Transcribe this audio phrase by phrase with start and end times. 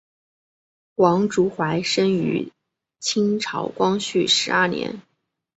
[0.95, 2.51] 王竹怀生于
[2.99, 5.03] 清朝光绪十二年。